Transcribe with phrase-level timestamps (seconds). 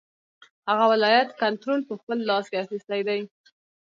[0.69, 3.21] هغه ولایت کنټرول په خپل لاس کې اخیستی دی.